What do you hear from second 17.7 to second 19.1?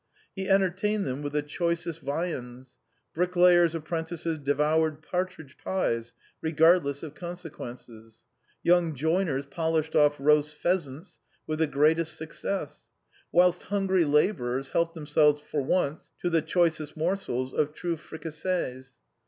truffes fricassees.